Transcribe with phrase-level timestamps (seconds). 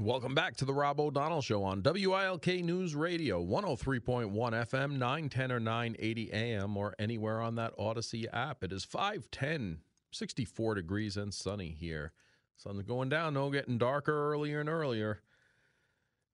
[0.00, 5.60] Welcome back to the Rob O'Donnell Show on WILK News Radio, 103.1 FM, 910 or
[5.60, 8.64] 980 AM, or anywhere on that Audacy app.
[8.64, 12.12] It is 510, 64 degrees and sunny here.
[12.56, 15.20] Sun's going down, no, getting darker earlier and earlier.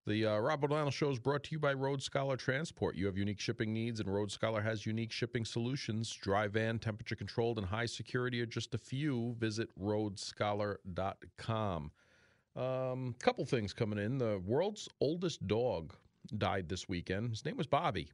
[0.06, 2.94] The uh, Rob O'Donnell Show is brought to you by Road Scholar Transport.
[2.94, 6.12] You have unique shipping needs, and Road Scholar has unique shipping solutions.
[6.12, 9.34] Dry van, temperature controlled, and high security are just a few.
[9.40, 11.90] Visit roadscholar.com.
[12.56, 14.16] Um, couple things coming in.
[14.16, 15.94] The world's oldest dog
[16.38, 17.30] died this weekend.
[17.30, 18.08] His name was Bobi.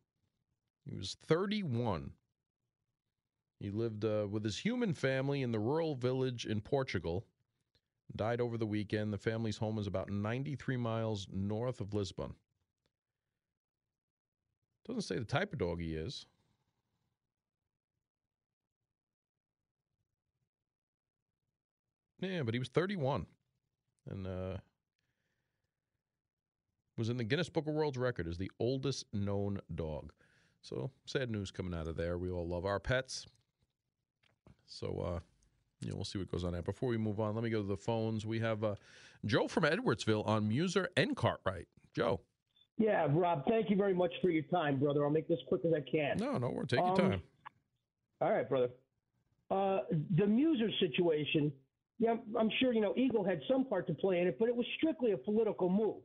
[0.85, 2.11] He was 31.
[3.61, 7.25] He lived uh, with his human family in the rural village in Portugal.
[8.17, 9.13] Died over the weekend.
[9.13, 12.35] The family's home is about 93 miles north of Lisbon.
[14.85, 16.27] Doesn't say the type of dog he is.
[22.21, 23.27] Yeah, but he was 31
[24.09, 24.57] and uh,
[26.97, 30.13] was in the Guinness Book of World Record as the oldest known dog.
[30.61, 32.19] So sad news coming out of there.
[32.19, 33.27] We all love our pets.
[34.67, 35.21] So uh,
[35.81, 36.63] you know, we'll see what goes on there.
[36.63, 38.25] Before we move on, let me go to the phones.
[38.25, 38.77] We have uh,
[39.25, 41.67] Joe from Edwardsville on Meuser and Cartwright.
[41.95, 42.21] Joe.
[42.79, 45.05] Yeah, Rob, thank you very much for your time, brother.
[45.05, 46.17] I'll make this quick as I can.
[46.17, 47.23] No, no, we're taking um, time.
[48.21, 48.71] All right, brother.
[49.51, 49.81] Uh,
[50.17, 51.53] the Meuser situation
[52.03, 54.57] yeah, I'm sure you know Eagle had some part to play in it, but it
[54.57, 56.03] was strictly a political move.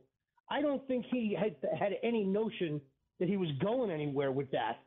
[0.48, 2.80] I don't think he had had any notion
[3.18, 4.78] that he was going anywhere with that.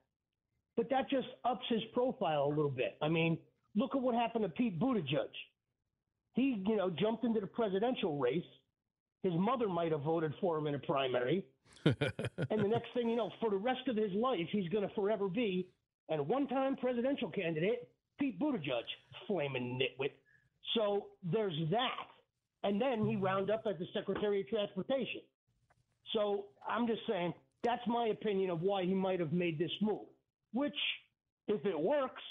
[0.77, 2.95] But that just ups his profile a little bit.
[3.01, 3.37] I mean,
[3.75, 5.27] look at what happened to Pete Buttigieg.
[6.33, 8.41] He, you know, jumped into the presidential race.
[9.21, 11.43] His mother might have voted for him in a primary.
[11.85, 14.95] and the next thing you know, for the rest of his life, he's going to
[14.95, 15.67] forever be
[16.09, 18.83] a one-time presidential candidate, Pete Buttigieg,
[19.27, 20.11] flaming nitwit.
[20.75, 22.07] So there's that.
[22.63, 25.21] And then he wound up as the Secretary of Transportation.
[26.13, 30.07] So I'm just saying that's my opinion of why he might have made this move,
[30.53, 30.75] which,
[31.47, 32.21] if it works,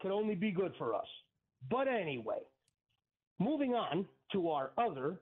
[0.00, 1.06] could only be good for us.
[1.70, 2.40] But anyway,
[3.38, 5.20] moving on to our other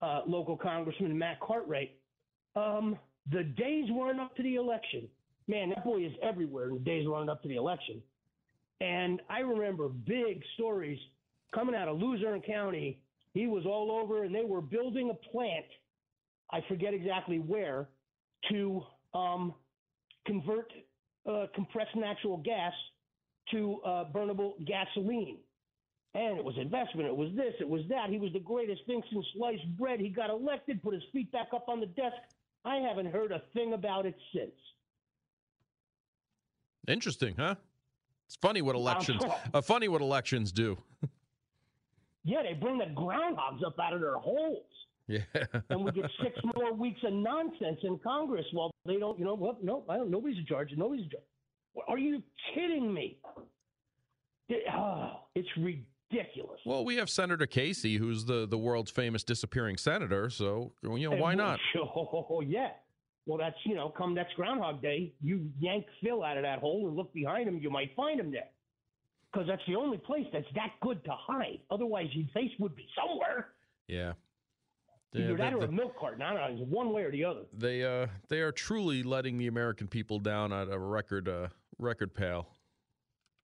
[0.00, 1.96] uh, local congressman, Matt Cartwright.
[2.56, 2.98] Um,
[3.30, 5.08] the days running up to the election,
[5.46, 8.02] man, that boy is everywhere in the days running up to the election.
[8.80, 10.98] And I remember big stories
[11.54, 13.00] coming out of Luzerne County.
[13.34, 15.64] He was all over, and they were building a plant.
[16.50, 17.88] I forget exactly where
[18.50, 18.82] to
[19.14, 19.54] um,
[20.26, 20.70] convert
[21.28, 22.72] uh, compressed natural gas
[23.50, 25.38] to uh, burnable gasoline.
[26.14, 27.08] And it was investment.
[27.08, 27.54] It was this.
[27.58, 28.10] It was that.
[28.10, 29.98] He was the greatest thing since sliced bread.
[29.98, 32.16] He got elected, put his feet back up on the desk.
[32.64, 34.52] I haven't heard a thing about it since.
[36.86, 37.54] Interesting, huh?
[38.26, 39.22] It's funny what elections.
[39.54, 40.76] Uh, funny what elections do.
[42.24, 44.64] Yeah, they bring the groundhogs up out of their holes.
[45.08, 45.20] Yeah.
[45.70, 49.34] and we get six more weeks of nonsense in Congress while they don't, you know,
[49.34, 50.70] well, no, I don't, nobody's in charge.
[50.76, 51.24] Nobody's in charge.
[51.88, 52.22] Are you
[52.54, 53.18] kidding me?
[54.74, 56.60] oh, it's ridiculous.
[56.66, 60.28] Well, we have Senator Casey, who's the, the world's famous disappearing senator.
[60.28, 61.58] So, you know, why not?
[61.78, 62.70] Oh, yeah.
[63.24, 66.88] Well, that's, you know, come next Groundhog Day, you yank Phil out of that hole
[66.88, 68.48] and look behind him, you might find him there
[69.32, 71.60] because that's the only place that's that good to hide.
[71.70, 73.48] Otherwise, your face would be somewhere.
[73.88, 74.12] Yeah.
[75.14, 76.22] Either that or a milk carton.
[76.22, 76.62] I don't know.
[76.62, 77.42] It's one way or the other.
[77.52, 81.48] They uh they are truly letting the American people down at a record uh
[81.78, 82.48] record pale.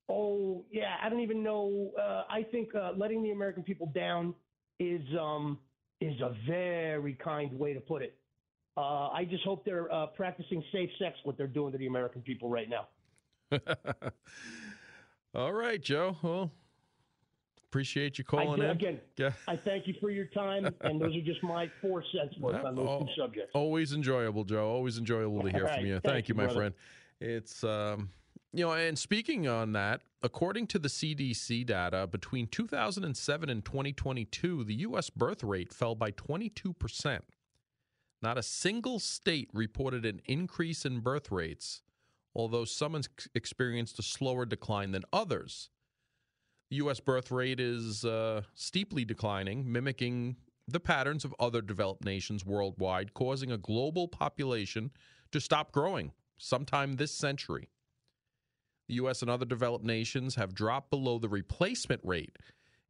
[0.09, 1.91] Oh yeah, I don't even know.
[1.99, 4.35] Uh, I think uh, letting the American people down
[4.81, 5.59] is um
[6.01, 8.17] is a very kind way to put it.
[8.77, 12.23] Uh, I just hope they're uh, practicing safe sex what they're doing to the American
[12.23, 12.89] people right now.
[15.39, 16.17] All right, Joe.
[16.21, 16.51] Well,
[17.69, 18.71] appreciate you calling I, in.
[18.73, 19.31] Again, yeah.
[19.47, 22.75] I thank you for your time, and those are just my four cents worth on
[22.75, 23.53] those two subjects.
[23.55, 24.69] Always enjoyable, Joe.
[24.69, 25.77] Always enjoyable to hear right.
[25.77, 26.01] from you.
[26.01, 26.59] Thank, thank you, my brother.
[26.59, 26.75] friend.
[27.21, 28.11] It's um,
[28.53, 34.65] you know, and speaking on that, according to the CDC data, between 2007 and 2022,
[34.65, 35.09] the U.S.
[35.09, 37.25] birth rate fell by 22 percent.
[38.21, 41.83] Not a single state reported an increase in birth rates
[42.39, 42.99] although some
[43.35, 45.71] experienced a slower decline than others.
[46.71, 47.01] The U.S.
[47.01, 50.37] birth rate is uh, steeply declining, mimicking
[50.69, 54.93] the patterns of other developed nations worldwide, causing a global population
[55.33, 57.71] to stop growing sometime this century.
[58.87, 59.21] The U.S.
[59.21, 62.37] and other developed nations have dropped below the replacement rate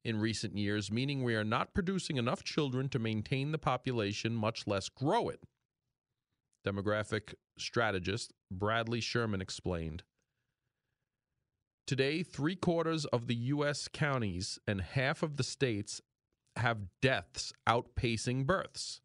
[0.04, 4.66] in recent years, meaning we are not producing enough children to maintain the population, much
[4.66, 5.40] less grow it
[6.66, 10.02] demographic strategist Bradley Schurman explained.
[11.86, 13.88] Today, three quarters of the U.S.
[13.88, 16.02] counties and half of the states
[16.56, 19.00] have deaths outpacing births.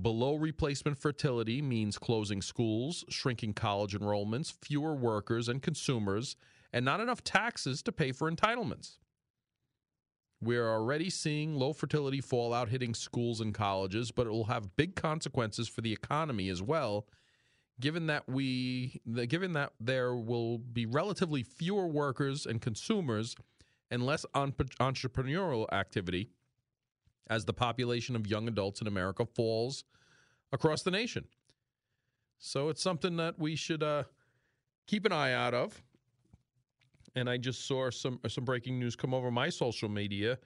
[0.00, 6.36] Below replacement fertility means closing schools, shrinking college enrollments, fewer workers and consumers,
[6.72, 8.98] and not enough taxes to pay for entitlements.
[10.40, 14.94] We're already seeing low fertility fallout hitting schools and colleges, but it will have big
[14.94, 17.06] consequences for the economy as well.
[17.80, 23.36] Given that we, given that there will be relatively fewer workers and consumers,
[23.90, 26.30] and less entrepreneurial activity,
[27.28, 29.84] as the population of young adults in America falls
[30.52, 31.24] across the nation.
[32.38, 34.04] So it's something that we should uh,
[34.86, 35.82] keep an eye out of.
[37.14, 40.38] And I just saw some some breaking news come over my social media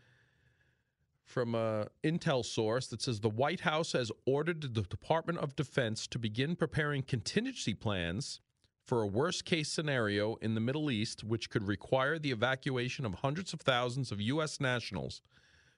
[1.24, 6.06] from a intel source that says the White House has ordered the Department of Defense
[6.08, 8.40] to begin preparing contingency plans
[8.86, 13.14] for a worst case scenario in the Middle East, which could require the evacuation of
[13.14, 14.60] hundreds of thousands of U.S.
[14.60, 15.22] nationals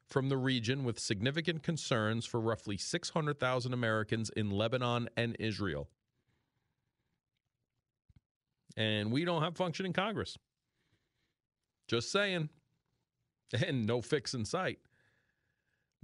[0.07, 5.89] from the region with significant concerns for roughly 600,000 Americans in Lebanon and Israel.
[8.77, 10.37] And we don't have functioning Congress.
[11.89, 12.49] Just saying.
[13.69, 14.81] And no fix in sight.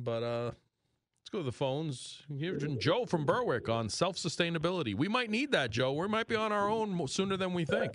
[0.05, 2.23] But uh, let's go to the phones.
[2.39, 4.95] Here's Joe from Berwick on self sustainability.
[4.95, 5.93] We might need that, Joe.
[5.93, 7.93] We might be on our own sooner than we think.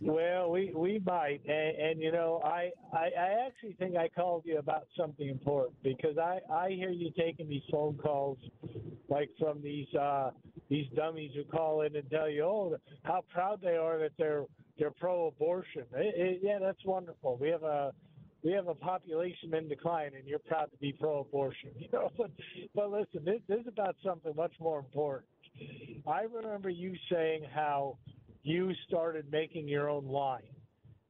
[0.00, 4.42] Well, we we might, and, and you know, I, I I actually think I called
[4.44, 8.38] you about something important because I I hear you taking these phone calls,
[9.08, 10.30] like from these uh
[10.68, 14.44] these dummies who call in and tell you, oh, how proud they are that they're
[14.78, 15.84] they're pro-abortion.
[15.94, 17.36] It, it, yeah, that's wonderful.
[17.40, 17.92] We have a
[18.44, 21.70] we have a population in decline, and you're proud to be pro-abortion.
[21.78, 22.30] You know, but,
[22.74, 25.26] but listen, this, this is about something much more important.
[26.06, 27.96] I remember you saying how
[28.42, 30.42] you started making your own wine.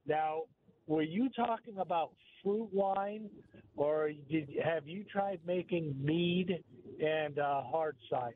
[0.07, 0.43] Now,
[0.87, 2.11] were you talking about
[2.43, 3.29] fruit wine,
[3.75, 6.63] or did have you tried making mead
[7.03, 8.35] and uh, hard cider?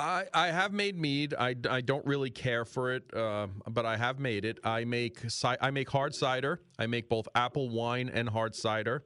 [0.00, 1.34] I, I have made mead.
[1.38, 4.58] I, I don't really care for it, uh, but I have made it.
[4.64, 6.62] I make I make hard cider.
[6.78, 9.04] I make both apple wine and hard cider.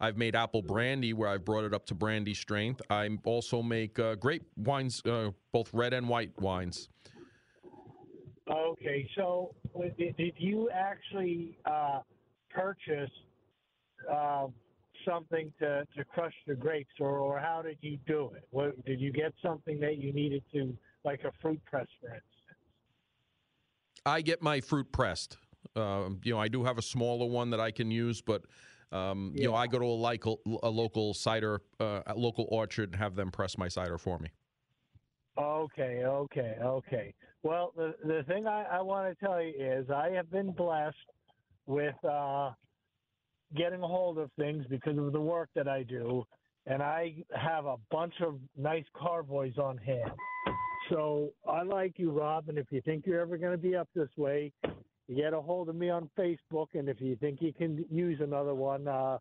[0.00, 2.82] I've made apple brandy where I've brought it up to brandy strength.
[2.90, 6.88] I also make uh, grape wines, uh, both red and white wines.
[8.50, 9.54] Okay, so
[9.96, 12.00] did, you actually uh,
[12.50, 13.10] purchase
[14.12, 14.48] uh,
[15.04, 18.46] something to, to crush the grapes, or, or how did you do it?
[18.50, 22.24] What, did you get something that you needed to, like a fruit press, for instance?
[24.06, 25.38] I get my fruit pressed.
[25.74, 28.42] Uh, you know, I do have a smaller one that I can use, but
[28.92, 29.42] um, yeah.
[29.42, 32.96] you know, I go to a local a local cider, uh, a local orchard, and
[32.96, 34.28] have them press my cider for me.
[35.36, 37.14] Okay, okay, okay.
[37.42, 40.96] Well, the the thing I, I want to tell you is I have been blessed
[41.66, 42.52] with uh,
[43.56, 46.24] getting a hold of things because of the work that I do,
[46.66, 50.12] and I have a bunch of nice carboys on hand.
[50.90, 53.88] So I like you, Rob, and if you think you're ever going to be up
[53.94, 54.52] this way,
[55.14, 58.54] get a hold of me on Facebook, and if you think you can use another
[58.54, 59.18] one, uh,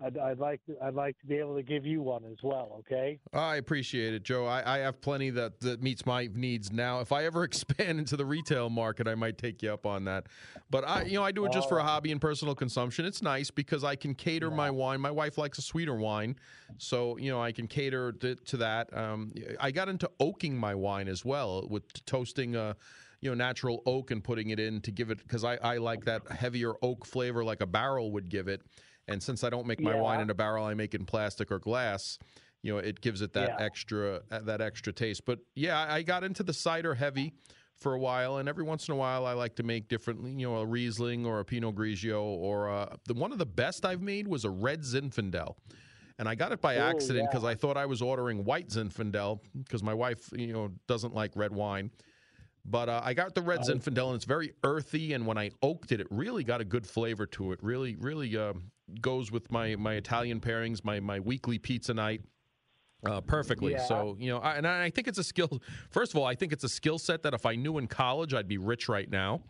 [0.00, 2.76] I'd, I'd, like to, I'd like to be able to give you one as well.
[2.80, 3.18] Okay.
[3.32, 4.46] I appreciate it, Joe.
[4.46, 7.00] I, I have plenty that, that meets my needs now.
[7.00, 10.26] If I ever expand into the retail market, I might take you up on that.
[10.70, 13.06] But I, you know, I do it just for a hobby and personal consumption.
[13.06, 14.56] It's nice because I can cater yeah.
[14.56, 15.00] my wine.
[15.00, 16.36] My wife likes a sweeter wine,
[16.76, 18.96] so you know I can cater to, to that.
[18.96, 22.54] Um, I got into oaking my wine as well with toasting.
[22.54, 22.74] Uh,
[23.20, 26.04] you know natural oak and putting it in to give it because I, I like
[26.04, 28.62] that heavier oak flavor like a barrel would give it
[29.08, 30.00] and since I don't make my yeah.
[30.00, 32.18] wine in a barrel, I make it in plastic or glass.
[32.62, 33.64] You know, it gives it that yeah.
[33.64, 35.24] extra uh, that extra taste.
[35.24, 37.32] But yeah, I got into the cider heavy
[37.76, 40.48] for a while, and every once in a while, I like to make different, you
[40.48, 44.02] know, a Riesling or a Pinot Grigio, or uh, the one of the best I've
[44.02, 45.54] made was a red Zinfandel,
[46.18, 47.50] and I got it by accident because yeah.
[47.50, 51.52] I thought I was ordering white Zinfandel because my wife, you know, doesn't like red
[51.52, 51.90] wine.
[52.64, 55.14] But uh, I got the red Zinfandel, and it's very earthy.
[55.14, 57.60] And when I oaked it, it really got a good flavor to it.
[57.62, 58.52] Really, really uh,
[59.00, 62.22] goes with my my Italian pairings, my my weekly pizza night.
[63.06, 63.72] Uh, perfectly.
[63.72, 63.86] Yeah.
[63.86, 65.62] So you know, I, and I think it's a skill.
[65.90, 68.34] First of all, I think it's a skill set that if I knew in college,
[68.34, 69.40] I'd be rich right now.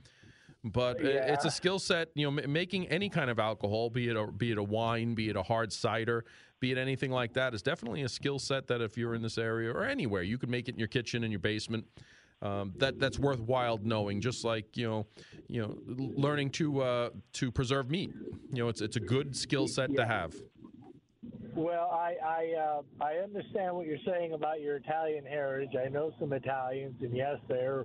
[0.65, 1.33] But yeah.
[1.33, 2.09] it's a skill set.
[2.15, 5.15] You know, m- making any kind of alcohol, be it a be it a wine,
[5.15, 6.25] be it a hard cider,
[6.61, 9.39] be it anything like that, is definitely a skill set that if you're in this
[9.39, 11.87] area or anywhere, you can make it in your kitchen, in your basement.
[12.41, 14.21] Um, that that's worthwhile knowing.
[14.21, 15.07] Just like you know,
[15.49, 18.13] you know, learning to uh, to preserve meat.
[18.53, 19.97] You know, it's it's a good skill set yeah.
[19.97, 20.35] to have.
[21.55, 25.71] Well, I I, uh, I understand what you're saying about your Italian heritage.
[25.75, 27.85] I know some Italians, and yes, they're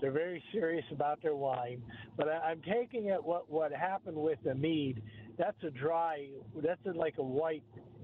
[0.00, 1.80] they're very serious about their wine.
[2.16, 5.00] But I, I'm taking it what what happened with the mead.
[5.38, 6.26] That's a dry.
[6.56, 7.62] That's a, like a white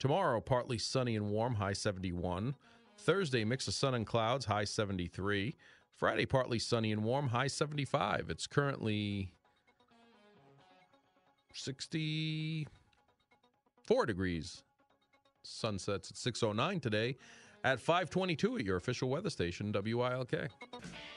[0.00, 2.56] Tomorrow, partly sunny and warm, high 71.
[2.98, 5.54] Thursday, mix of sun and clouds, high 73.
[5.94, 8.26] Friday, partly sunny and warm, high 75.
[8.28, 9.30] It's currently
[11.52, 14.64] 64 degrees.
[15.44, 17.16] Sunsets at 6.09 today
[17.66, 20.32] at 522 at your official weather station, WILK.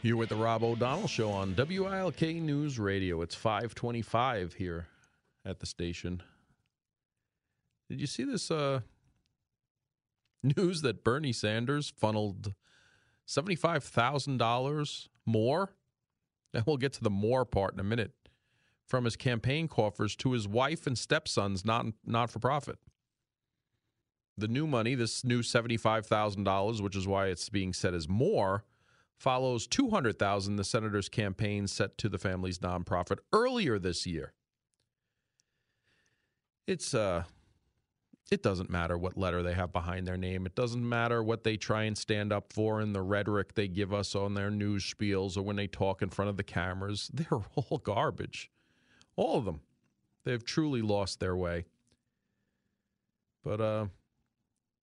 [0.01, 3.21] You're with the Rob O'Donnell Show on WILK News Radio.
[3.21, 4.87] It's 525 here
[5.45, 6.23] at the station.
[7.87, 8.79] Did you see this uh,
[10.57, 12.55] news that Bernie Sanders funneled
[13.27, 15.69] $75,000 more?
[16.55, 18.13] And we'll get to the more part in a minute.
[18.87, 22.79] From his campaign coffers to his wife and stepson's not not for profit
[24.39, 28.63] the new money, this new $75,000, which is why it's being set as more,
[29.19, 34.33] follows 200,000 the senator's campaign set to the family's nonprofit earlier this year.
[36.65, 37.23] It's uh
[38.31, 40.45] it doesn't matter what letter they have behind their name.
[40.45, 43.91] It doesn't matter what they try and stand up for in the rhetoric they give
[43.91, 47.09] us on their news spiels or when they talk in front of the cameras.
[47.13, 48.51] They're all garbage.
[49.15, 49.61] All of them.
[50.25, 51.65] They've truly lost their way.
[53.43, 53.85] But uh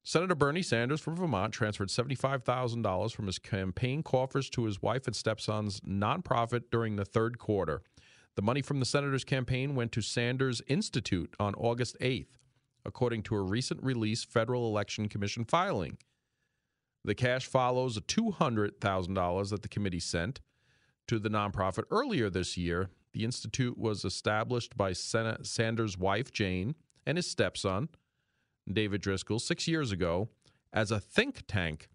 [0.08, 5.16] Senator Bernie Sanders from Vermont transferred $75,000 from his campaign coffers to his wife and
[5.16, 7.82] stepson's nonprofit during the third quarter.
[8.36, 12.38] The money from the senator's campaign went to Sanders Institute on August 8th,
[12.84, 15.98] according to a recent release Federal Election Commission filing.
[17.04, 20.40] The cash follows a $200,000 that the committee sent
[21.08, 22.90] to the nonprofit earlier this year.
[23.12, 27.88] The institute was established by Sen- Sanders' wife, Jane, and his stepson,
[28.70, 30.28] David Driscoll six years ago
[30.72, 31.88] as a think tank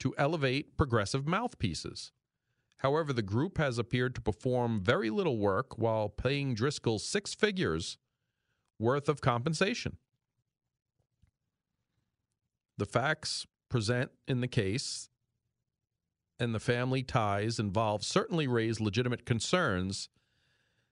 [0.00, 2.12] to elevate progressive mouthpieces.
[2.78, 7.96] However, the group has appeared to perform very little work while paying Driscoll six figures
[8.78, 9.96] worth of compensation.
[12.76, 15.08] The facts present in the case
[16.38, 20.10] and the family ties involved certainly raise legitimate concerns,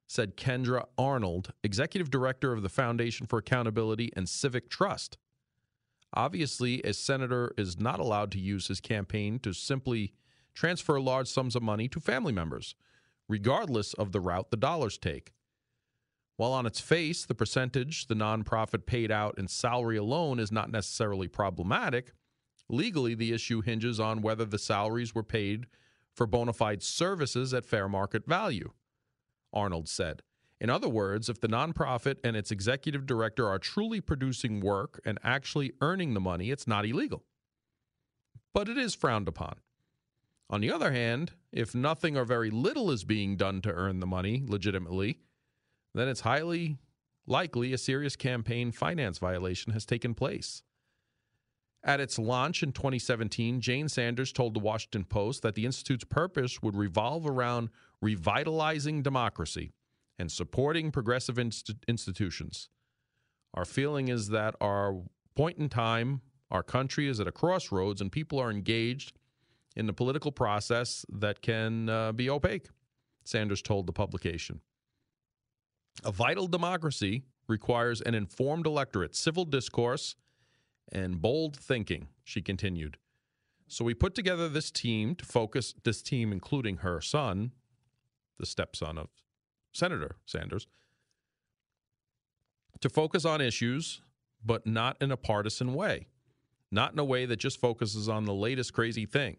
[0.07, 5.19] said Kendra Arnold, executive director of the Foundation for Accountability and Civic Trust.
[6.15, 10.15] Obviously, a senator is not allowed to use his campaign to simply
[10.55, 12.77] transfer large sums of money to family members,
[13.29, 15.33] regardless of the route the dollars take.
[16.37, 20.71] While on its face, the percentage the nonprofit paid out in salary alone is not
[20.71, 22.13] necessarily problematic,
[22.69, 25.67] legally the issue hinges on whether the salaries were paid
[26.13, 28.71] for bona fide services at fair market value,
[29.53, 30.23] Arnold said.
[30.61, 35.19] In other words, if the nonprofit and its executive director are truly producing work and
[35.23, 37.25] actually earning the money, it's not illegal.
[38.53, 39.57] But it is frowned upon.
[40.49, 44.07] On the other hand, if nothing or very little is being done to earn the
[44.07, 45.19] money legitimately,
[45.95, 46.79] then it's highly
[47.27, 50.63] likely a serious campaign finance violation has taken place.
[51.83, 56.63] At its launch in 2017, Jane Sanders told the Washington Post that the Institute's purpose
[56.63, 57.71] would revolve around
[58.01, 59.73] revitalizing democracy
[60.19, 62.69] and supporting progressive inst- institutions.
[63.55, 65.03] Our feeling is that our
[65.35, 69.19] point in time, our country is at a crossroads and people are engaged
[69.77, 72.69] in the political process that can uh, be opaque,
[73.25, 74.61] Sanders told the publication.
[76.05, 80.17] A vital democracy requires an informed electorate, civil discourse,
[80.93, 82.99] and bold thinking, she continued.
[83.67, 87.53] So we put together this team to focus, this team including her son,
[88.39, 89.09] the stepson of
[89.75, 90.67] Senator Sanders,
[92.81, 94.01] to focus on issues,
[94.45, 96.07] but not in a partisan way,
[96.71, 99.39] not in a way that just focuses on the latest crazy thing.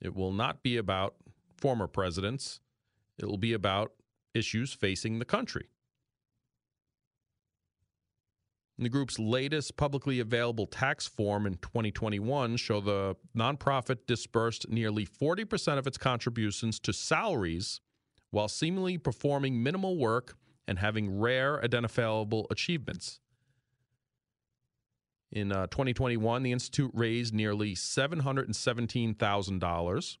[0.00, 1.14] It will not be about
[1.56, 2.60] former presidents,
[3.18, 3.92] it will be about
[4.34, 5.68] issues facing the country.
[8.78, 15.76] The group's latest publicly available tax form in 2021 show the nonprofit disbursed nearly 40%
[15.76, 17.82] of its contributions to salaries
[18.30, 23.20] while seemingly performing minimal work and having rare identifiable achievements.
[25.32, 30.16] In uh, 2021, the Institute raised nearly $717,000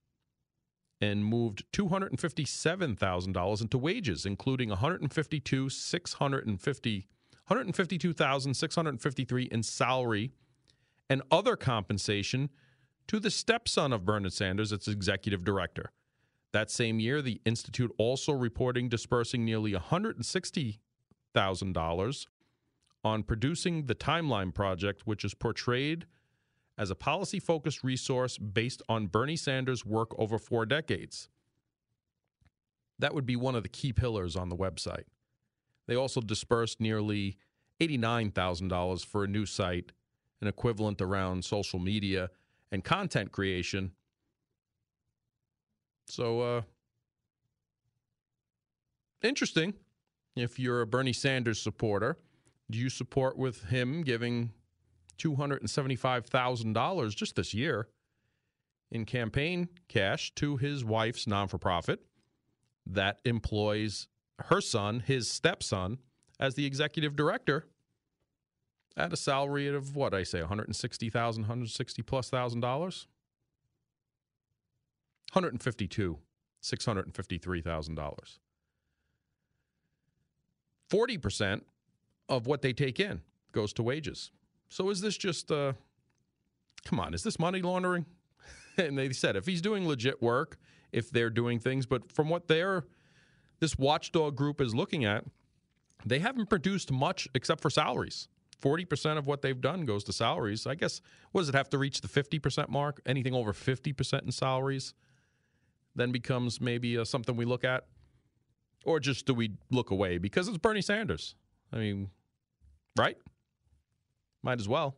[1.00, 7.08] and moved $257,000 into wages, including 152 650
[7.50, 10.30] 152,653 in salary
[11.08, 12.48] and other compensation
[13.08, 15.90] to the stepson of Bernard Sanders, its executive director.
[16.52, 22.26] That same year, the Institute also reporting dispersing nearly $160,000
[23.02, 26.06] on producing the Timeline Project, which is portrayed
[26.76, 31.28] as a policy focused resource based on Bernie Sanders' work over four decades.
[32.98, 35.04] That would be one of the key pillars on the website.
[35.86, 37.36] They also dispersed nearly
[37.80, 39.92] $89,000 for a new site,
[40.40, 42.30] an equivalent around social media
[42.70, 43.92] and content creation.
[46.10, 46.62] So, uh,
[49.22, 49.74] interesting.
[50.36, 52.18] If you're a Bernie Sanders supporter,
[52.70, 54.50] do you support with him giving
[55.18, 57.88] $275,000 just this year
[58.90, 62.00] in campaign cash to his wife's non for profit
[62.86, 64.08] that employs
[64.46, 65.98] her son, his stepson,
[66.40, 67.66] as the executive director
[68.96, 73.06] at a salary of what I say, 160,000, 160 plus thousand dollars?
[75.32, 76.18] 152,
[76.62, 78.38] $653,000.
[80.90, 81.60] 40%
[82.28, 83.20] of what they take in
[83.52, 84.32] goes to wages.
[84.68, 85.74] So is this just, uh,
[86.84, 88.06] come on, is this money laundering?
[88.76, 90.58] and they said if he's doing legit work,
[90.92, 92.84] if they're doing things, but from what they're,
[93.60, 95.24] this watchdog group is looking at,
[96.04, 98.26] they haven't produced much except for salaries.
[98.60, 100.66] 40% of what they've done goes to salaries.
[100.66, 101.00] I guess,
[101.32, 103.00] what does it have to reach the 50% mark?
[103.06, 104.94] Anything over 50% in salaries
[105.94, 107.86] then becomes maybe uh, something we look at?
[108.84, 111.34] Or just do we look away because it's Bernie Sanders?
[111.72, 112.08] I mean,
[112.96, 113.18] right?
[114.42, 114.96] Might as well.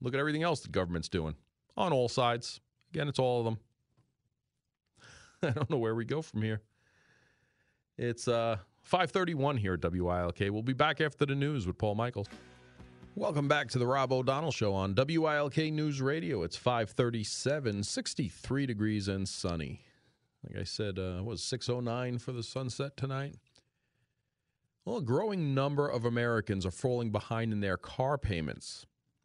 [0.00, 1.36] Look at everything else the government's doing
[1.76, 2.60] on all sides.
[2.92, 3.58] Again, it's all of them.
[5.42, 6.60] I don't know where we go from here.
[7.96, 10.38] It's uh 531 here at WILK.
[10.52, 12.28] We'll be back after the news with Paul Michaels.
[13.18, 16.42] Welcome back to the Rob O'Donnell Show on WILK News Radio.
[16.42, 19.80] It's 537, 63 degrees and sunny.
[20.46, 23.36] Like I said, uh, was 609 for the sunset tonight?
[24.84, 28.84] Well, a growing number of Americans are falling behind in their car payments.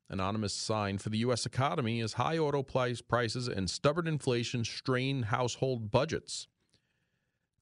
[0.10, 1.46] Anonymous sign for the U.S.
[1.46, 6.48] economy as high auto prices and stubborn inflation strain household budgets.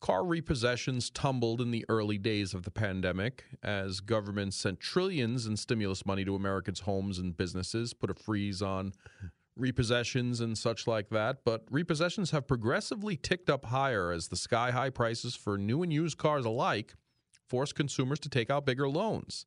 [0.01, 5.57] Car repossessions tumbled in the early days of the pandemic as governments sent trillions in
[5.57, 8.93] stimulus money to Americans' homes and businesses, put a freeze on
[9.59, 11.43] repossessions and such like that.
[11.43, 15.91] But repossessions have progressively ticked up higher as the sky high prices for new and
[15.91, 16.95] used cars alike
[17.45, 19.45] force consumers to take out bigger loans.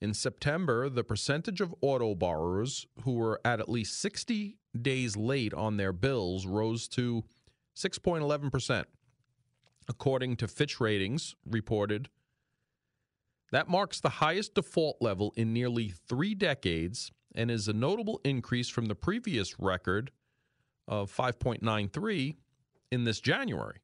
[0.00, 5.54] In September, the percentage of auto borrowers who were at at least 60 days late
[5.54, 7.24] on their bills rose to
[7.74, 8.84] 6.11%
[9.88, 12.08] according to Fitch Ratings, reported.
[13.52, 18.68] That marks the highest default level in nearly three decades and is a notable increase
[18.68, 20.10] from the previous record
[20.86, 22.36] of 5.93
[22.90, 23.80] in this January.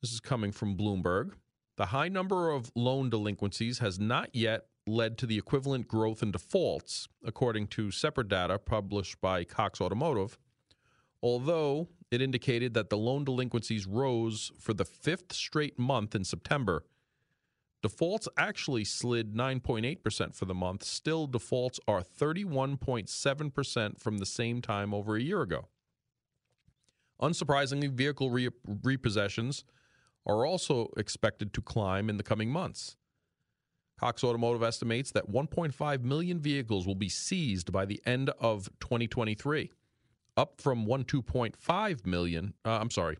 [0.00, 1.32] This is coming from Bloomberg.
[1.76, 6.30] The high number of loan delinquencies has not yet led to the equivalent growth in
[6.30, 10.38] defaults, according to separate data published by Cox Automotive
[11.22, 16.84] although it indicated that the loan delinquencies rose for the fifth straight month in September.
[17.82, 20.82] Defaults actually slid 9.8% for the month.
[20.82, 25.68] Still, defaults are 31.7% from the same time over a year ago.
[27.20, 29.64] Unsurprisingly, vehicle re- repossessions
[30.26, 32.96] are also expected to climb in the coming months.
[33.98, 39.72] Cox Automotive estimates that 1.5 million vehicles will be seized by the end of 2023,
[40.38, 42.54] up from 1.2.5 million.
[42.64, 43.18] Uh, I'm sorry.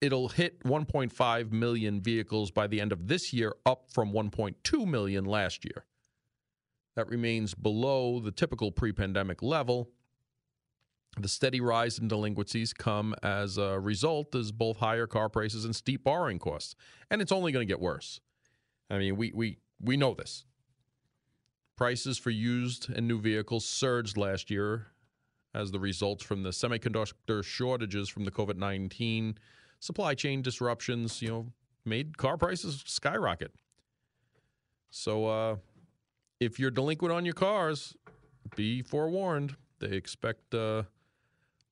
[0.00, 5.24] It'll hit 1.5 million vehicles by the end of this year, up from 1.2 million
[5.24, 5.84] last year.
[6.94, 9.90] That remains below the typical pre pandemic level.
[11.18, 15.74] The steady rise in delinquencies come as a result as both higher car prices and
[15.74, 16.74] steep borrowing costs.
[17.10, 18.20] And it's only going to get worse.
[18.90, 20.44] I mean, we, we, we know this.
[21.76, 24.88] Prices for used and new vehicles surged last year
[25.54, 29.38] as the results from the semiconductor shortages from the COVID 19
[29.80, 31.46] supply chain disruptions, you know,
[31.84, 33.52] made car prices skyrocket.
[34.90, 35.56] So, uh,
[36.40, 37.96] if you're delinquent on your cars,
[38.56, 39.56] be forewarned.
[39.80, 40.84] They expect uh,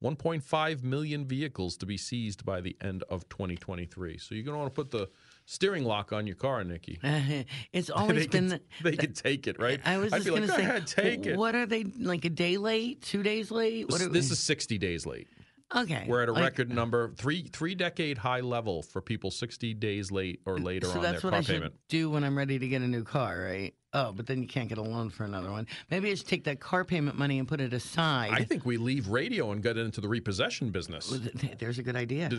[0.03, 4.19] 1.5 million vehicles to be seized by the end of 2023.
[4.19, 5.09] So you're going to want to put the
[5.45, 6.99] steering lock on your car, Nikki.
[7.73, 8.51] it's always they been.
[8.51, 9.81] Can, they can take it, right?
[9.85, 11.37] I was I'd just going like, to say, ahead, take it.
[11.37, 13.89] what are they like a day late, two days late?
[13.89, 15.29] What This, are, this is 60 days late.
[15.75, 16.05] Okay.
[16.09, 19.75] We're at a Like, record uh, number three three decade high level for people 60
[19.75, 21.75] days late or later so on their that's what car I should payment.
[21.89, 23.75] do when I'm ready to get a new car, right?
[23.95, 25.67] Oh, but then you can't get a loan for another one.
[25.91, 28.31] Maybe I should take that car payment money and put it aside.
[28.33, 31.15] I think we leave radio and get into the repossession business.
[31.59, 32.31] There's a good idea.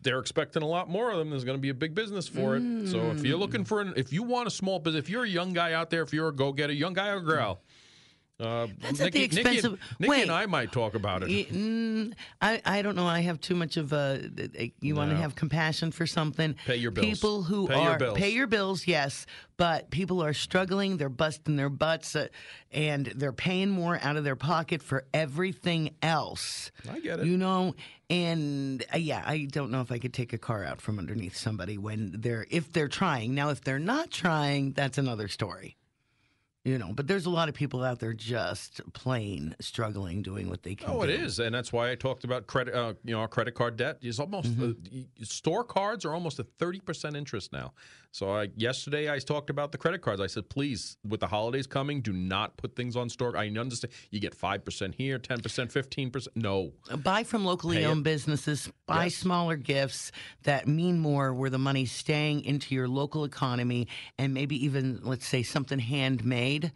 [0.00, 1.28] they're expecting a lot more of them.
[1.28, 2.88] There's going to be a big business for it.
[2.88, 3.68] So if you're looking mm.
[3.68, 6.02] for an, if you want a small business, if you're a young guy out there,
[6.02, 7.60] if you're a go getter, young guy or girl,
[8.40, 10.22] uh, That's at the Nikki, Nikki, expense of- Nikki wait.
[10.22, 11.28] and I might talk about it.
[11.52, 13.06] Mm, I, I don't know.
[13.06, 14.28] I have too much of a.
[14.80, 16.56] You want to have compassion for something.
[16.66, 17.06] Pay your bills.
[17.06, 18.18] People who Pay your are bills.
[18.18, 20.96] pay your bills, yes, but people are struggling.
[20.96, 22.26] They're busting their butts, uh,
[22.72, 26.72] and they're paying more out of their pocket for everything else.
[26.90, 27.26] I get it.
[27.26, 27.74] You know,
[28.10, 31.36] and uh, yeah, I don't know if I could take a car out from underneath
[31.36, 33.34] somebody when they're if they're trying.
[33.34, 35.76] Now, if they're not trying, that's another story.
[36.64, 40.62] You know, but there's a lot of people out there just plain struggling doing what
[40.62, 40.88] they can.
[40.90, 41.12] Oh, it do.
[41.12, 42.74] is, and that's why I talked about credit.
[42.74, 45.00] Uh, you know, our credit card debt is almost Mm-hmm.
[45.20, 47.74] uh, store cards are almost a thirty percent interest now.
[48.14, 50.20] So I, yesterday I talked about the credit cards.
[50.20, 53.36] I said, please, with the holidays coming, do not put things on store.
[53.36, 56.36] I understand you get five percent here, ten percent, fifteen percent.
[56.36, 57.86] No, uh, Buy from locally Pay it.
[57.86, 58.70] owned businesses.
[58.86, 59.16] Buy Yes.
[59.16, 60.12] smaller gifts
[60.44, 65.26] that mean more, where the money's staying into your local economy, and maybe even let's
[65.26, 66.70] say something handmade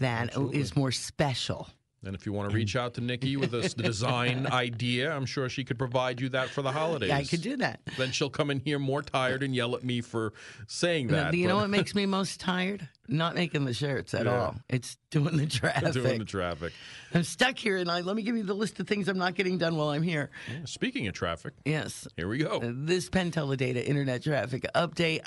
[0.00, 1.68] that is more special.
[2.04, 2.58] And if you want to mm.
[2.58, 6.48] reach out to Nikki with a design idea, I'm sure she could provide you that
[6.48, 7.08] for the holidays.
[7.08, 7.80] Yeah, I could do that.
[7.98, 10.32] Then she'll come in here more tired and yell at me for
[10.66, 11.32] saying that.
[11.32, 12.88] Do you know what makes me most tired?
[13.10, 14.40] Not making the shirts at Yeah.
[14.40, 14.54] all.
[14.68, 15.92] It's doing the traffic.
[15.94, 16.72] doing the traffic.
[17.12, 19.34] I'm stuck here, and I, let me give you the list of things I'm not
[19.34, 20.30] getting done while I'm here.
[20.48, 22.06] Yeah, Speaking of traffic, Yes.
[22.16, 22.60] here we go.
[22.62, 25.22] This PenTeleData internet traffic update.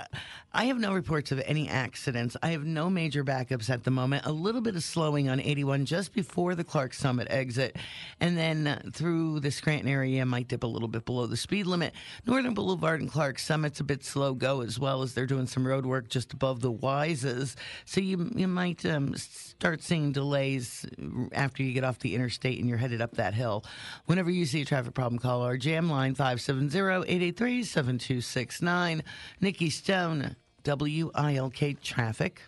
[0.54, 2.38] I have no reports of any accidents.
[2.42, 4.26] I have no major backups at the moment.
[4.26, 7.76] A little bit of slowing on 81 just before the Clarks Summit exit.
[8.22, 11.66] And then uh, through the Scranton area, might dip a little bit below the speed
[11.68, 11.94] limit.
[12.26, 15.68] Northern Boulevard and Clarks Summit's a bit slow go as well as they're doing some
[15.68, 17.56] road work just above the Wises.
[17.86, 20.86] So you, you might um, start seeing delays
[21.32, 23.66] after you get off the interstate and you're headed up that hill.
[24.06, 29.02] Whenever you see a traffic problem, call our jam line 570-883-7269.
[29.42, 32.42] Nikki Stone, WILK Traffic.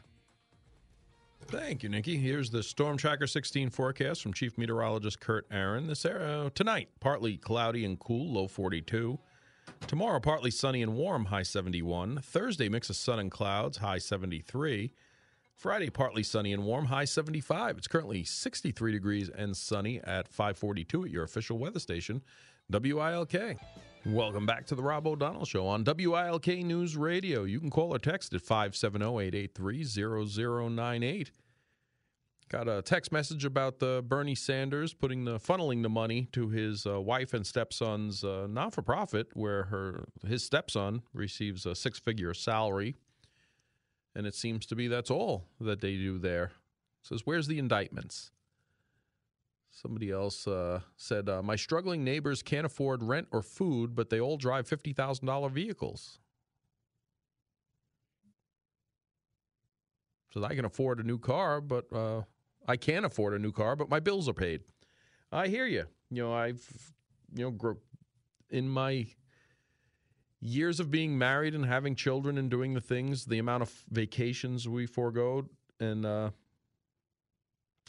[1.47, 2.17] Thank you, Nikki.
[2.17, 5.85] Here's the Storm Tracker 16 forecast from Chief Meteorologist Kurt Aaron.
[5.85, 6.03] This
[6.55, 9.19] tonight, partly cloudy and cool, low 42.
[9.87, 12.17] Tomorrow, partly sunny and warm, high 71.
[12.23, 14.91] Thursday, mix of sun and clouds, high 73.
[15.55, 17.77] Friday, partly sunny and warm, high 75.
[17.77, 22.21] It's currently 63 degrees and sunny at 542 at your official weather station,
[22.69, 23.57] WILK.
[24.05, 27.45] Welcome back to the Rob O'Donnell Show on WILK News Radio.
[27.45, 31.31] You can call or text at 570-883-0098.
[32.49, 36.85] Got a text message about the Bernie Sanders putting the funneling the money to his
[36.85, 42.95] uh, wife and stepson's uh, not-for-profit, where her his stepson receives a six-figure salary,
[44.15, 46.53] and it seems to be that's all that they do there.
[47.01, 48.31] says, "Where's the indictments?"
[49.69, 54.21] Somebody else uh, said, uh, "My struggling neighbors can't afford rent or food, but they
[54.21, 56.19] all drive fifty thousand dollar vehicles."
[60.33, 62.23] Says, "I can afford a new car, but uh,
[62.67, 64.61] I can't afford a new car, but my bills are paid."
[65.31, 65.85] I hear you.
[66.09, 66.93] You know, I've
[67.35, 67.77] you know
[68.49, 69.07] in my
[70.45, 74.67] years of being married and having children and doing the things, the amount of vacations
[74.67, 75.47] we forego
[75.79, 76.29] and uh,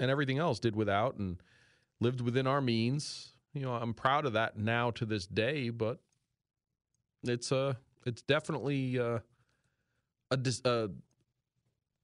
[0.01, 1.37] and everything else did without and
[2.01, 3.33] lived within our means.
[3.53, 6.01] You know, I'm proud of that now to this day, but
[7.23, 9.19] it's uh it's definitely uh,
[10.31, 10.89] a dis- uh,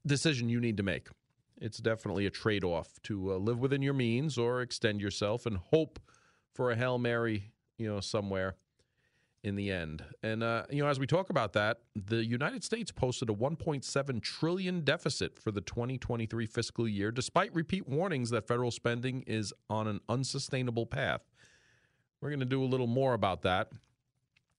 [0.04, 1.08] decision you need to make.
[1.60, 5.56] It's definitely a trade off to uh, live within your means or extend yourself and
[5.56, 6.00] hope
[6.54, 8.56] for a Hail Mary, you know, somewhere
[9.44, 10.04] in the end.
[10.22, 14.22] And, uh, you know, as we talk about that, the United States posted a 1.7
[14.22, 19.88] trillion deficit for the 2023 fiscal year, despite repeat warnings that federal spending is on
[19.88, 21.22] an unsustainable path.
[22.20, 23.72] We're going to do a little more about that.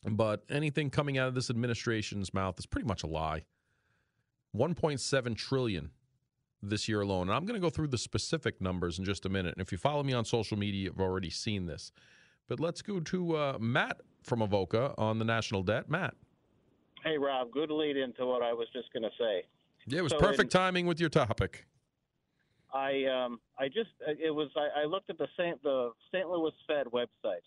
[0.05, 3.45] But anything coming out of this administration's mouth is pretty much a lie.
[4.55, 5.91] 1.7 trillion
[6.61, 7.29] this year alone.
[7.29, 9.55] And I'm going to go through the specific numbers in just a minute.
[9.55, 11.93] And if you follow me on social media, you've already seen this.
[12.49, 15.89] But let's go to uh, Matt from Avoca on the national debt.
[15.89, 16.15] Matt.
[17.03, 17.51] Hey, Rob.
[17.51, 19.43] Good lead into what I was just going to say.
[19.87, 21.65] Yeah, it was So perfect in- timing with your topic.
[22.73, 25.61] I um I just it was I, I looked at the St.
[25.61, 26.27] the St.
[26.27, 27.43] Louis Fed website.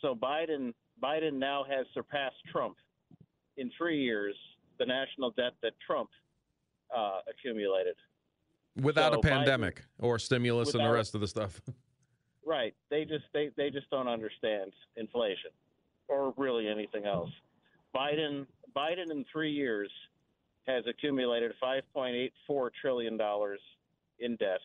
[0.00, 2.76] So Biden Biden now has surpassed Trump
[3.56, 4.36] in three years
[4.78, 6.10] the national debt that Trump
[6.96, 7.96] uh, accumulated.
[8.80, 11.60] Without So a Biden- pandemic or stimulus and the rest of the stuff.
[12.44, 12.74] Right.
[12.90, 15.50] They just they, they just don't understand inflation
[16.08, 17.30] or really anything else.
[17.94, 19.90] Biden Biden in 3 years
[20.66, 23.60] has accumulated 5.84 trillion dollars
[24.18, 24.60] in debt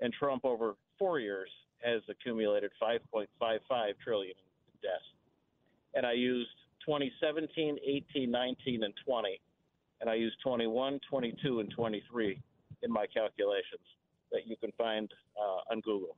[0.00, 1.48] and Trump over 4 years
[1.84, 3.28] has accumulated 5.55
[4.02, 5.02] trillion in debt.
[5.94, 6.50] And I used
[6.84, 9.40] 2017, 18, 19 and 20
[10.00, 12.42] and I used 21, 22 and 23
[12.82, 13.86] in my calculations
[14.32, 16.16] that you can find uh, on Google.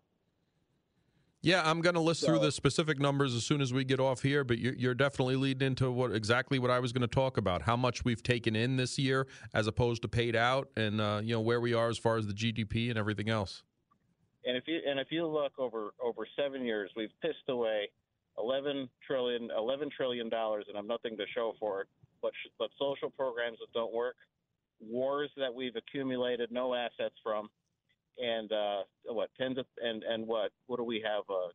[1.40, 4.22] Yeah, I'm going to list through the specific numbers as soon as we get off
[4.22, 7.36] here, but you're, you're definitely leading into what exactly what I was going to talk
[7.36, 11.20] about: how much we've taken in this year as opposed to paid out, and uh,
[11.22, 13.62] you know where we are as far as the GDP and everything else.
[14.44, 17.88] And if you and if you look over over seven years, we've pissed away
[18.36, 21.88] 11 trillion 11 trillion dollars, and I'm nothing to show for it.
[22.20, 24.16] But but social programs that don't work,
[24.80, 27.48] wars that we've accumulated no assets from,
[28.16, 31.24] and uh, what tens of and and what what do we have?
[31.28, 31.48] Uh,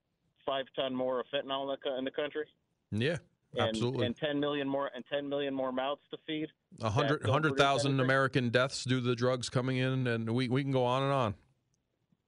[0.45, 2.45] five ton more of fentanyl in the, co- in the country,
[2.91, 3.15] Yeah,
[3.55, 4.05] and, absolutely.
[4.05, 6.47] and 10 million more and 10 million more mouths to feed.
[6.81, 7.99] A hundred hundred thousand.
[8.01, 11.11] American deaths due to the drugs coming in, and we, we can go on and
[11.13, 11.35] on.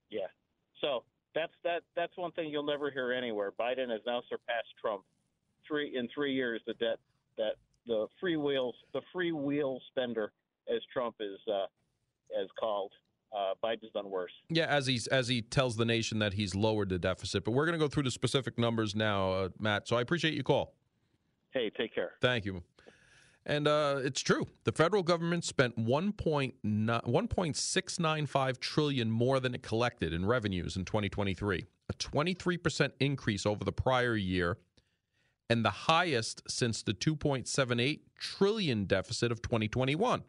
[0.09, 0.27] Yeah.
[0.81, 3.51] So that's that that's one thing you'll never hear anywhere.
[3.51, 5.03] Biden has now surpassed Trump.
[5.67, 6.99] Three in three years the debt
[7.37, 7.55] that
[7.87, 10.31] the free wheels the free wheel spender
[10.73, 11.65] as Trump is uh,
[12.41, 12.91] as called.
[13.33, 14.31] Uh, Biden's done worse.
[14.49, 17.65] Yeah, as he's as he tells the nation that he's lowered the deficit, but we're
[17.65, 19.87] going to go through the specific numbers now, uh, Matt.
[19.87, 20.73] So I appreciate your call.
[21.51, 22.11] Hey, take care.
[22.21, 22.63] Thank you.
[23.45, 24.47] And uh, it's true.
[24.63, 31.93] The federal government spent 1.695 trillion more than it collected in revenues in 2023, a
[31.93, 34.57] 23% increase over the prior year,
[35.49, 40.23] and the highest since the 2.78 trillion deficit of 2021.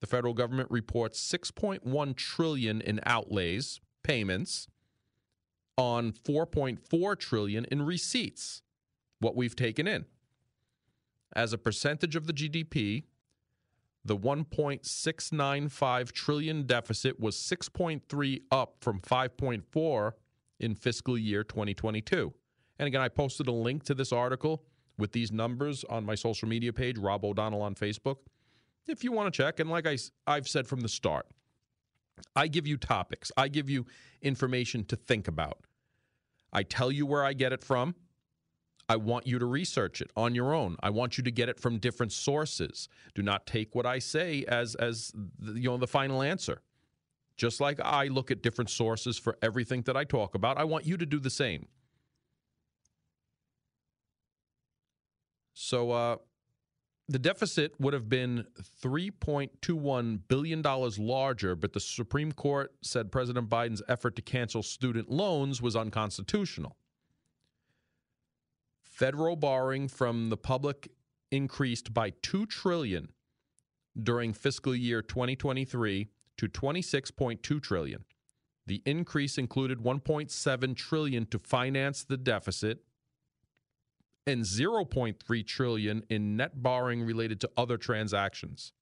[0.00, 4.68] The federal government reports 6.1 trillion in outlays, payments
[5.76, 8.62] on 4.4 trillion in receipts,
[9.20, 10.06] what we've taken in
[11.36, 13.04] as a percentage of the GDP,
[14.04, 20.12] the 1.695 trillion deficit was 6.3 up from 5.4
[20.60, 22.32] in fiscal year 2022.
[22.78, 24.64] And again, I posted a link to this article
[24.96, 28.16] with these numbers on my social media page, Rob O'Donnell on Facebook.
[28.86, 31.26] If you want to check, and like I, I've said from the start,
[32.34, 33.86] I give you topics, I give you
[34.22, 35.66] information to think about.
[36.52, 37.94] I tell you where I get it from.
[38.88, 40.76] I want you to research it on your own.
[40.80, 42.88] I want you to get it from different sources.
[43.14, 46.62] Do not take what I say as as the, you know the final answer.
[47.36, 50.86] Just like I look at different sources for everything that I talk about, I want
[50.86, 51.66] you to do the same.
[55.52, 56.16] So uh
[57.08, 58.44] the deficit would have been
[58.82, 65.62] $3.21 billion larger, but the Supreme Court said President Biden's effort to cancel student loans
[65.62, 66.76] was unconstitutional.
[68.82, 70.90] Federal borrowing from the public
[71.30, 73.10] increased by 2 trillion
[74.02, 78.04] during fiscal year 2023 to 26.2 trillion.
[78.66, 82.80] The increase included 1.7 trillion to finance the deficit
[84.26, 88.72] and 0.3 trillion in net borrowing related to other transactions.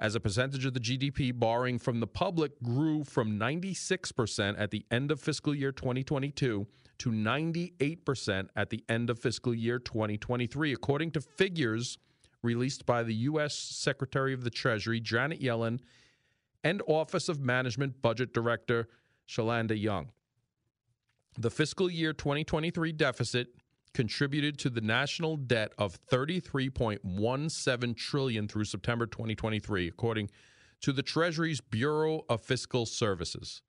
[0.00, 4.86] As a percentage of the GDP, borrowing from the public grew from 96% at the
[4.92, 11.10] end of fiscal year 2022 to 98% at the end of fiscal year 2023, according
[11.10, 11.98] to figures
[12.42, 13.54] released by the U.S.
[13.54, 15.80] Secretary of the Treasury, Janet Yellen,
[16.62, 18.88] and Office of Management Budget Director,
[19.28, 20.10] Shalanda Young.
[21.36, 23.48] The fiscal year 2023 deficit
[23.94, 30.30] contributed to the national debt of 33.17 trillion through September 2023 according
[30.80, 33.62] to the Treasury's Bureau of Fiscal Services.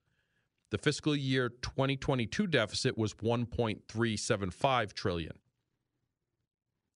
[0.71, 5.33] The fiscal year 2022 deficit was 1.375 trillion.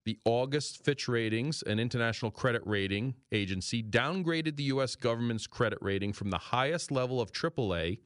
[0.05, 4.95] The August Fitch Ratings, an international credit rating agency, downgraded the U.S.
[4.95, 7.99] government's credit rating from the highest level of AAA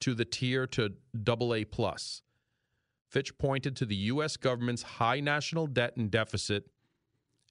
[0.00, 0.92] to the tier to
[1.26, 2.22] AA plus.
[3.12, 4.38] Fitch pointed to the U.S.
[4.38, 6.70] government's high national debt and deficit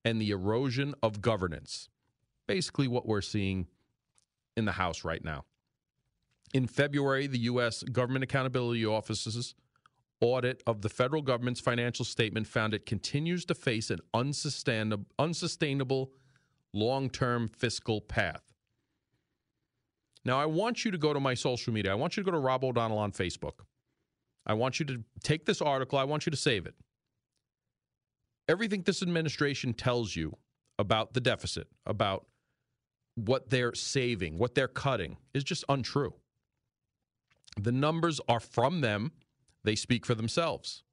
[0.04, 1.88] and the erosion of governance.
[2.48, 3.68] Basically, what we're seeing
[4.58, 5.46] in the House right now.
[6.52, 7.84] In February, the U.S.
[7.84, 9.54] Government Accountability Office's
[10.20, 16.12] audit of the federal government's financial statement found it continues to face an unsustainable,
[16.74, 18.52] long term fiscal path.
[20.26, 21.92] Now, I want you to go to my social media.
[21.92, 23.60] I want you to go to Rob O'Donnell on Facebook.
[24.46, 26.76] I want you to take this article, I want you to save it.
[28.48, 30.36] Everything this administration tells you
[30.80, 32.26] about the deficit, about
[33.16, 36.14] what they're saving, what they're cutting, is just untrue.
[37.60, 39.12] The numbers are from them
[39.64, 40.84] they speak for themselves.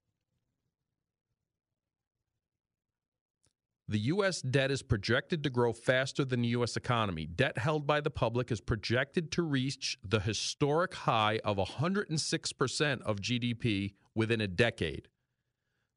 [3.91, 4.43] The U.S.
[4.43, 6.77] debt is projected to grow faster than the U.S.
[6.77, 7.25] economy.
[7.25, 13.17] Debt held by the public is projected to reach the historic high of 106% of
[13.17, 15.09] GDP within a decade.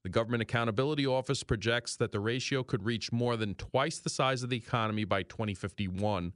[0.04, 4.42] The Government Accountability Office projects that the ratio could reach more than twice the size
[4.42, 6.32] of the economy by 2051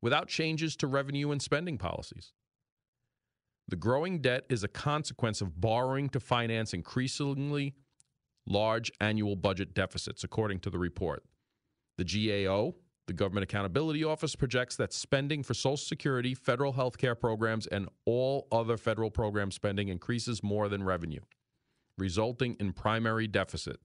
[0.00, 2.32] without changes to revenue and spending policies.
[3.66, 7.74] The growing debt is a consequence of borrowing to finance increasingly
[8.46, 11.24] large annual budget deficits, according to the report.
[11.98, 12.74] The GAO,
[13.06, 17.88] the Government Accountability Office, projects that spending for Social Security, federal health care programs, and
[18.04, 21.20] all other federal program spending increases more than revenue,
[21.98, 23.80] resulting in primary deficit.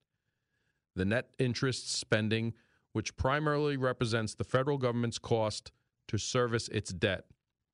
[0.95, 2.53] The net interest spending,
[2.93, 5.71] which primarily represents the federal government's cost
[6.09, 7.25] to service its debt,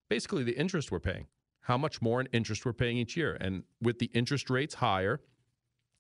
[0.10, 1.26] basically the interest we're paying
[1.67, 3.38] how much more in interest we're paying each year.
[3.41, 5.19] And with the interest rates higher,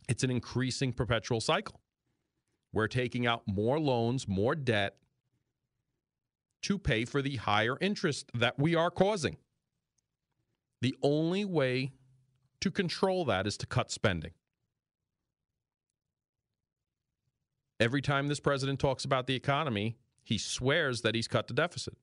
[0.07, 1.81] it's an increasing perpetual cycle.
[2.73, 4.97] We're taking out more loans, more debt
[6.63, 9.37] to pay for the higher interest that we are causing.
[10.81, 11.93] The only way
[12.61, 14.31] to control that is to cut spending.
[17.79, 21.95] Every time this president talks about the economy, he swears that he's cut the deficit.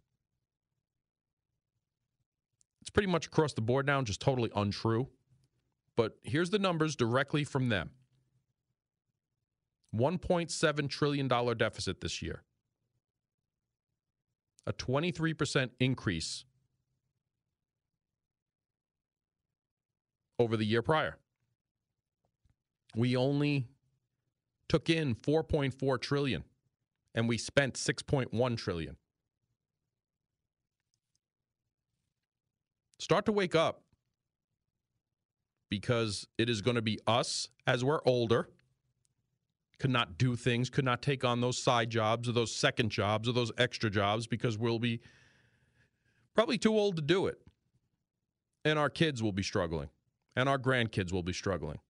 [2.81, 5.09] It's pretty much across the board now, just totally untrue.
[5.97, 7.91] But here's the numbers directly from them
[9.95, 12.43] $1.7 trillion deficit this year,
[14.67, 16.45] a 23% increase
[20.39, 21.17] over the year prior.
[22.97, 23.69] We only
[24.69, 26.45] took in 4.4 trillion
[27.15, 28.97] and we spent 6.1 trillion.
[33.05, 33.83] start to wake up
[35.79, 38.49] because it is going to be us as we're older,
[39.81, 43.29] could not do things, could not take on those side jobs or those second jobs
[43.29, 45.01] or those extra jobs because we'll be
[46.33, 47.41] probably too old to do it.
[48.65, 49.89] And our kids will be struggling,
[50.37, 51.81] and our grandkids will be struggling.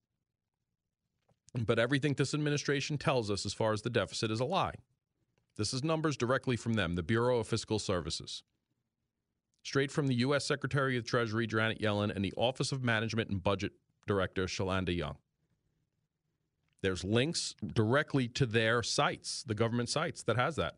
[1.53, 4.73] But everything this administration tells us as far as the deficit is a lie.
[5.57, 8.41] This is numbers directly from them, the Bureau of Fiscal Services
[9.65, 10.45] straight from the U.S.
[10.45, 13.71] Secretary of Treasury Janet Yellen and the Office of Management and Budget
[14.05, 15.17] Director Shalanda Young.
[16.83, 20.75] There's links directly to their sites, the government sites that has that.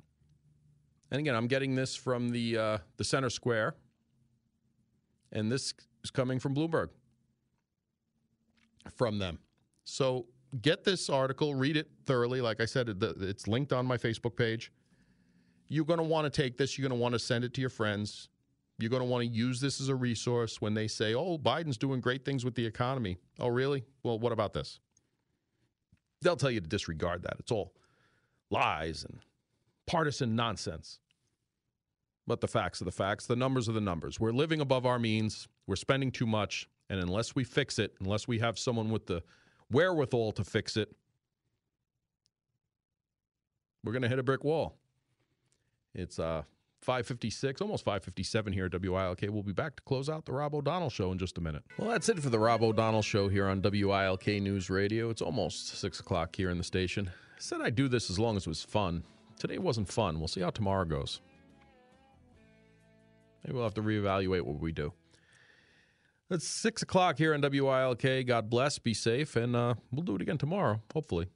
[1.12, 3.76] And again, I'm getting this from the uh, the Center Square,
[5.34, 5.74] and this
[6.04, 6.90] is coming from Bloomberg
[8.96, 9.40] from them.
[9.84, 10.28] So
[10.62, 12.40] get this article, read it thoroughly.
[12.40, 14.72] Like I said, it's linked on my Facebook page.
[15.68, 16.78] You're going to want to take this.
[16.78, 18.30] You're going to want to send it to your friends.
[18.80, 21.78] You're going to want to use this as a resource when they say, oh, Biden's
[21.78, 23.18] doing great things with the economy.
[23.40, 23.84] Oh, really?
[24.04, 24.80] Well, what about this?
[26.22, 27.38] They'll tell you to disregard that.
[27.40, 27.74] It's all
[28.52, 29.20] lies and
[29.88, 31.00] partisan nonsense.
[32.28, 33.26] But the facts are the facts.
[33.26, 34.20] The numbers are the numbers.
[34.20, 35.48] We're living above our means.
[35.66, 36.70] We're spending too much.
[36.90, 39.24] And unless we fix it, unless we have someone with the
[39.72, 40.94] wherewithal to fix it,
[43.84, 44.76] we're going to hit a brick wall.
[45.96, 46.44] It's uh,
[46.88, 49.20] 556, almost 557 here at WILK.
[49.24, 51.62] We'll be back to close out the Rob O'Donnell Show in just a minute.
[51.78, 55.10] Well, that's it for the Rob O'Donnell Show here on WILK News Radio.
[55.10, 57.10] It's almost 6 o'clock here in the station.
[57.10, 59.04] I said I'd do this as long as it was fun.
[59.38, 60.18] Today wasn't fun.
[60.18, 61.20] We'll see how tomorrow goes.
[63.44, 64.94] Maybe we'll have to reevaluate what we do.
[66.30, 68.26] It's six o'clock here on WILK.
[68.26, 68.80] God bless.
[68.80, 71.28] Be safe, and uh, we'll do it again tomorrow, hopefully.